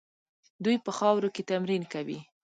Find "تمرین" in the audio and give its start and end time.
1.51-1.83